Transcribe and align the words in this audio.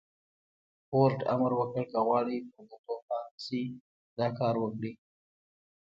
فورډ 0.87 1.17
امر 1.33 1.51
وکړ 1.55 1.83
که 1.91 1.97
غواړئ 2.05 2.37
پر 2.51 2.63
دندو 2.69 2.95
پاتې 3.07 3.37
شئ 3.45 3.63
دا 4.17 4.27
کار 4.39 4.55
وکړئ. 4.59 4.93